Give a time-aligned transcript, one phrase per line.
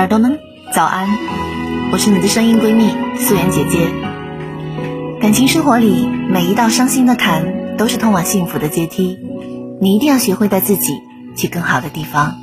[0.00, 0.38] 耳朵们，
[0.72, 1.06] 早安！
[1.92, 3.86] 我是你的声音闺蜜素颜姐姐。
[5.20, 9.18] 感情生活里，每一道伤心的坎都是通往幸福的阶梯。
[9.78, 10.94] 你一定要学会带自己
[11.36, 12.34] 去更好的地方。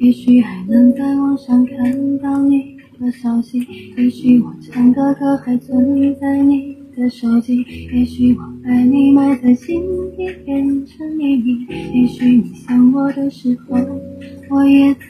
[0.00, 3.58] 也许还能在网上看到你的消息，
[3.98, 7.62] 也许我唱的歌还存在你的手机，
[7.92, 9.82] 也许我爱你埋在心
[10.16, 13.76] 底变成秘密，也许你想我的时候，
[14.50, 15.00] 我也在。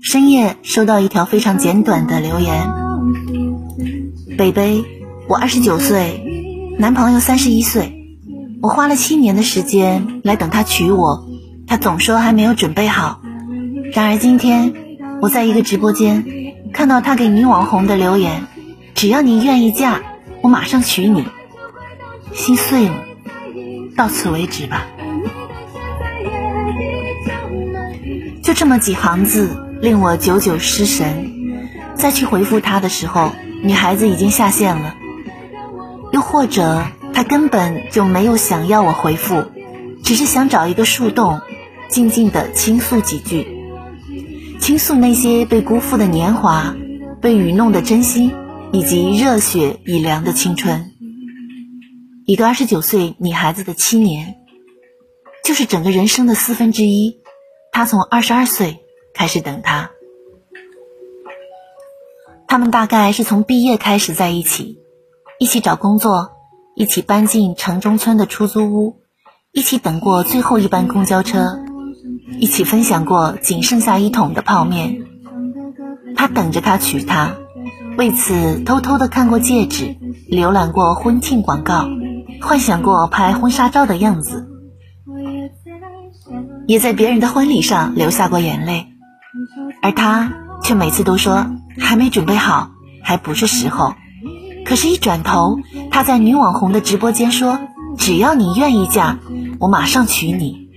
[0.00, 2.62] 深夜收到一条非常简短的留言：
[4.36, 4.84] 北北，
[5.26, 6.22] 我二十九岁，
[6.78, 7.94] 男朋友三十一岁。
[8.60, 11.26] 我花了七年的时间来等他娶我，
[11.66, 13.22] 他总说还没有准备好。
[13.92, 14.74] 然而今天
[15.22, 16.24] 我在一个直播间
[16.72, 18.46] 看到他给女网红的留言
[18.94, 20.02] ：“只要你愿意嫁，
[20.42, 21.24] 我马上娶你。”
[22.34, 22.94] 心碎了，
[23.96, 24.86] 到此为止吧。
[28.58, 31.30] 这么几行字令我久久失神。
[31.94, 33.30] 再去回复他的时候，
[33.62, 34.96] 女孩子已经下线了。
[36.12, 36.84] 又或者。
[37.10, 39.44] 他根本就没有想要我回复，
[40.04, 41.40] 只是想找一个树洞，
[41.88, 43.44] 静静的倾诉几句，
[44.60, 46.76] 倾诉那些被辜负的年华，
[47.20, 48.32] 被愚弄的真心，
[48.70, 50.92] 以及热血已凉的青春。
[52.24, 54.36] 一个二十九岁女孩子的七年，
[55.44, 57.16] 就是整个人生的四分之一。
[57.72, 58.80] 他从二十二岁
[59.14, 59.90] 开始等他，
[62.46, 64.78] 他们大概是从毕业开始在一起，
[65.38, 66.32] 一起找工作。
[66.74, 69.00] 一起搬进城中村的出租屋，
[69.50, 71.58] 一起等过最后一班公交车，
[72.38, 75.04] 一起分享过仅剩下一桶的泡面。
[76.14, 77.34] 他等着他娶她，
[77.96, 79.96] 为此偷偷的看过戒指，
[80.30, 81.88] 浏览过婚庆广告，
[82.40, 84.47] 幻想过拍婚纱照的样子，
[86.68, 88.88] 也在别人的婚礼上流下过眼泪，
[89.80, 91.46] 而他却每次都说
[91.80, 92.72] 还没准备好，
[93.02, 93.94] 还不是时候。
[94.66, 95.56] 可是，一转头，
[95.90, 97.58] 他在女网红的直播间说
[97.96, 99.18] ：“只要你愿意嫁，
[99.58, 100.68] 我马上娶你。”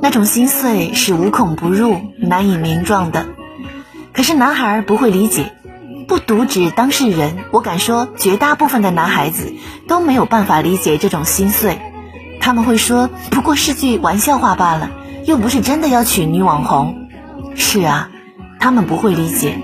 [0.00, 3.26] 那种心碎是无孔不入、难以名状的。
[4.12, 5.52] 可是男孩不会理解，
[6.06, 9.52] 不独指当事人，我敢说，绝大部分的男孩子
[9.88, 11.80] 都没有办法理解这种心碎。
[12.46, 14.88] 他们会说：“不过是句玩笑话罢了，
[15.24, 17.08] 又不是真的要娶女网红。”
[17.56, 18.08] 是啊，
[18.60, 19.58] 他们不会理解。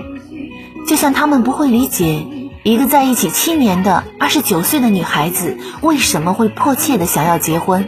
[0.85, 2.27] 就像他们不会理解
[2.61, 7.87] 一个在一起七年的二十九岁的女孩子为什么会迫切的想要结婚。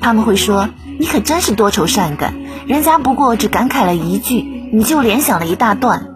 [0.00, 2.32] 他们会说：“你可真是多愁善感，
[2.66, 6.06] 人家不过只感慨了一句，你就联想了一大段。”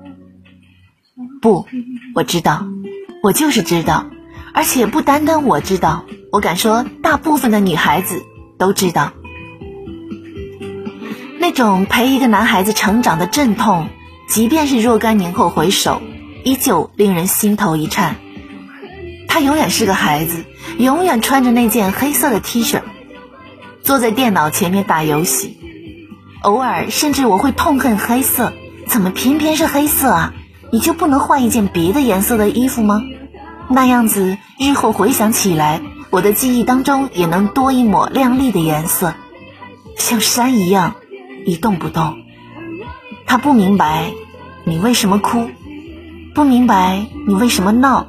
[1.43, 1.67] 不，
[2.15, 2.65] 我知道，
[3.23, 4.07] 我就是知道，
[4.55, 8.23] 而且不单单我知道，我敢说大部分的女孩子
[8.59, 9.13] 都知道，
[11.39, 13.89] 那种陪一个男孩子成长的阵痛。
[14.29, 16.03] 即便是若干年后回首，
[16.45, 18.17] 依旧令人心头一颤。
[19.27, 20.45] 他永远是个孩子，
[20.77, 22.83] 永远穿着那件黑色的 T 恤，
[23.83, 25.57] 坐在电脑前面打游戏。
[26.43, 28.53] 偶尔，甚至我会痛恨黑色，
[28.87, 30.35] 怎么偏偏是黑色啊？
[30.71, 33.03] 你就不能换一件别的颜色的衣服吗？
[33.71, 39.15] 那样子，日后回想起来，我的记忆当中也能多一抹亮丽的颜色，
[39.97, 40.97] 像山一样，
[41.45, 42.17] 一动不动。
[43.27, 44.13] 他不明白
[44.65, 45.51] 你为什么哭，
[46.35, 48.09] 不明白你为什么闹，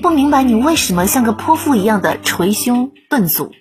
[0.00, 3.52] 不明白你为什么像个泼妇一样的捶胸顿足，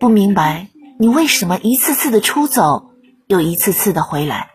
[0.00, 2.90] 不明白你为什么一次次的出走，
[3.26, 4.48] 又一次次的回来。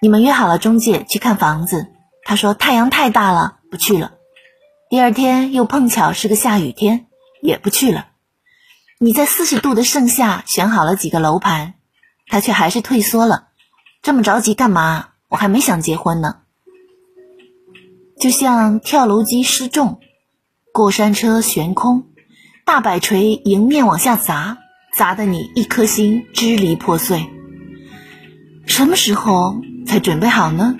[0.00, 1.88] 你们约好了中介去看房子，
[2.24, 4.12] 他说太阳太大了，不去了。
[4.90, 7.06] 第二天又碰巧是个下雨天，
[7.42, 8.08] 也不去了。
[8.98, 11.74] 你在四十度的盛夏选好了几个楼盘。
[12.26, 13.48] 他却还是退缩了，
[14.00, 15.10] 这么着急干嘛？
[15.28, 16.38] 我还没想结婚呢。
[18.18, 20.00] 就像跳楼机失重，
[20.72, 22.06] 过山车悬空，
[22.64, 24.56] 大摆锤迎面往下砸，
[24.96, 27.26] 砸得你一颗心支离破碎。
[28.66, 29.56] 什么时候
[29.86, 30.74] 才准备好呢？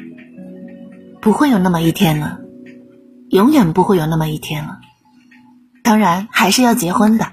[1.24, 2.38] 不会有那么一天了，
[3.30, 4.80] 永远不会有那么一天了。
[5.82, 7.32] 当然还是要结婚的，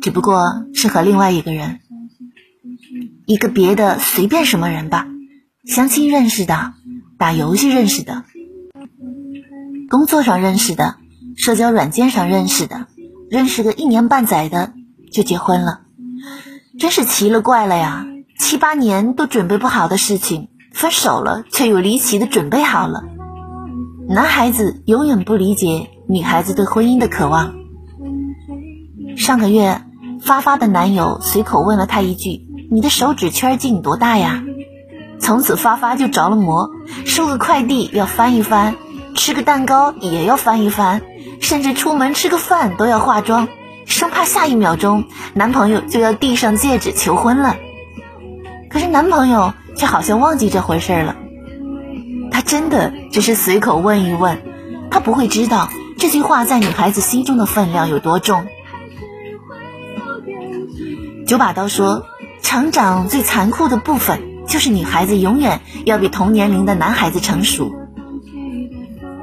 [0.00, 1.78] 只不过是和另外一个人。
[3.24, 5.06] 一个别的随便什么人吧，
[5.64, 6.74] 相亲认识的，
[7.16, 8.24] 打游戏认识的，
[9.88, 10.96] 工作上认识的，
[11.36, 12.88] 社交软件上认识的，
[13.30, 14.72] 认识个一年半载的。
[15.12, 15.82] 就结婚了，
[16.80, 18.04] 真是奇了怪了呀！
[18.36, 23.04] 七八年都准备不好的事情，分手了却又离奇的准备好了。
[24.14, 27.54] 男孩子永远不理解女孩子对婚姻的渴望。
[29.16, 29.82] 上个月。
[30.24, 34.44] 发发的男友随口问了她一句：“你的手指圈径多大呀？”
[35.18, 36.70] 从此发发就着了魔，
[37.04, 38.76] 收个快递要翻一翻，
[39.16, 41.02] 吃个蛋糕也要翻一翻，
[41.40, 43.48] 甚至出门吃个饭都要化妆，
[43.84, 47.56] 生怕下一秒钟男朋友就要递上戒指求婚了。
[48.70, 51.16] 可是男朋友却好像忘记这回事了，
[52.42, 54.42] 真的只是随口问一问，
[54.90, 58.46] 他不会知道这句话在女孩子心中的分量有多重。
[61.26, 62.04] 九把刀说，
[62.42, 67.72] 成长最残酷的部分就是女孩子永远要比同年龄的男孩子成熟。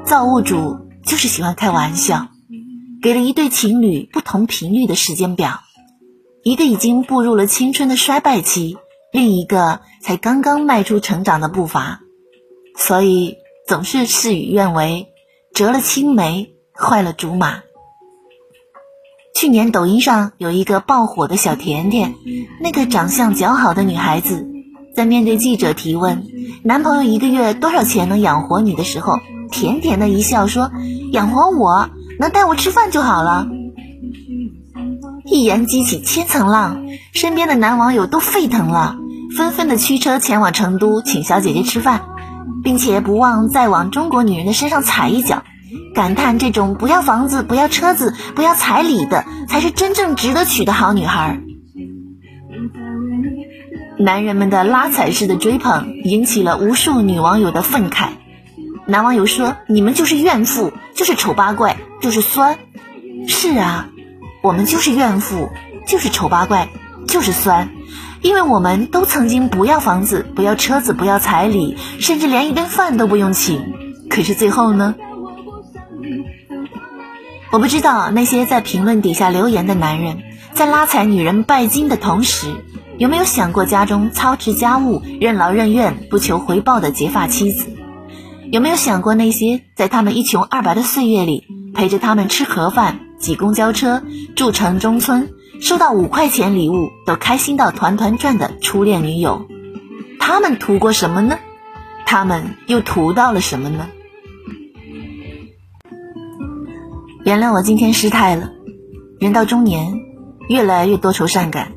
[0.04, 2.28] 造物主就是喜欢开玩笑，
[3.02, 5.60] 给了一对情侣不同频率的时间表，
[6.42, 8.78] 一个已经步入了青春的衰败期。
[9.12, 12.00] 另一个才刚刚迈出成长的步伐，
[12.76, 13.36] 所以
[13.66, 15.08] 总是事与愿违，
[15.54, 17.62] 折了青梅，坏了竹马。
[19.34, 22.14] 去年抖音上有一个爆火的小甜甜，
[22.60, 24.46] 那个长相姣好的女孩子，
[24.94, 26.26] 在面对记者提问
[26.62, 29.18] “男朋友一个月多少钱能养活你”的时候，
[29.50, 30.70] 甜甜的一笑说
[31.12, 31.88] ：“养活我，
[32.18, 33.46] 能带我吃饭就好了。”
[35.24, 36.84] 一言激起千层浪，
[37.14, 38.96] 身边的男网友都沸腾了，
[39.36, 42.04] 纷纷的驱车前往成都请小姐姐吃饭，
[42.62, 45.42] 并且不忘再往中国女人的身上踩一脚，
[45.94, 51.40] 感叹这种不要房子、不要车子、不要彩礼的，才是真正值得娶的好女孩。
[53.98, 58.08] 男人们的拉踩式的追捧，引起了无数女网友的愤慨。
[58.86, 62.58] 男网友说：“你们就是怨妇，就是丑八怪，就是酸。”
[63.28, 63.88] 是啊。
[64.42, 65.50] 我们就是怨妇，
[65.86, 66.70] 就是丑八怪，
[67.06, 67.68] 就是酸，
[68.22, 73.72] 因为我们都曾经不要房子，不要车子，不要彩礼，甚至连一顿饭都不用请。
[74.08, 74.94] 可是最后呢？
[77.50, 80.18] 我不知道那些在评论底下留言的男人，
[80.52, 82.46] 在拉踩女人拜金的同时，
[82.98, 87.66] 有没有想过家中操持家务、任劳任怨、不求回报的结发妻子？
[88.52, 93.00] 有没有想过那些在他们一穷二白的岁月里，陪着他们吃盒饭？
[93.18, 94.02] 挤公交车，
[94.34, 95.28] 住城中村，
[95.60, 99.46] 收到五块钱礼物都开心到团团转的初恋女友，
[100.18, 101.38] 他们图过什么呢？
[102.06, 103.88] 他们又图到了什么呢？
[107.24, 108.50] 原谅我今天失态了。
[109.20, 110.00] 人到中年，
[110.48, 111.72] 越来越多愁善感。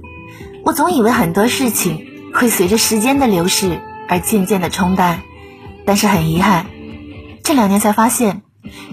[0.64, 5.20] 我总以为很多事情会随着时间的流逝而渐渐的冲淡，
[5.86, 6.68] 但是很遗憾，
[7.44, 8.44] 这两年才发现，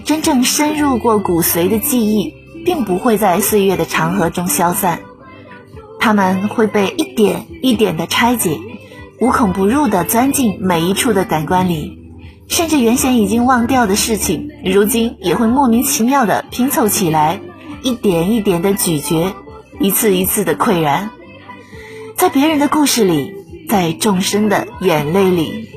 [0.03, 2.33] 真正深入过骨髓的记忆。
[2.65, 4.99] 并不会在岁月的长河中消散，
[5.99, 8.59] 他们会被一点一点的拆解，
[9.19, 11.97] 无孔不入的钻进每一处的感官里，
[12.47, 17.39] 甚至原先已经忘掉的事情，如今也会莫名其妙的拼凑起来，
[17.81, 19.33] 一点一点的咀嚼，
[19.79, 21.11] 一次一次的溃然，
[22.15, 23.33] 在别人的故事里，
[23.69, 25.69] 在众生的眼泪里，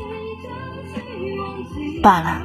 [2.03, 2.43] 罢了，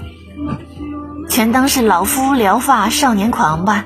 [1.30, 3.86] 全当是老夫聊发少年狂吧。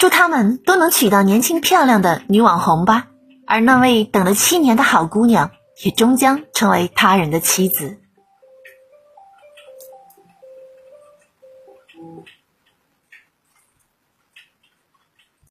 [0.00, 3.08] 祝他们都能娶到年轻漂亮的女网红吧，
[3.46, 5.50] 而那位等了七年的好姑娘，
[5.84, 7.99] 也终将成为他人的妻子。